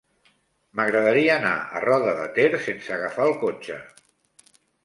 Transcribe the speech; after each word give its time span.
M'agradaria 0.79 1.35
anar 1.41 1.51
a 1.59 1.83
Roda 1.85 2.17
de 2.21 2.25
Ter 2.39 2.49
sense 2.69 2.97
agafar 2.97 3.31
el 3.33 3.39
cotxe. 3.47 3.81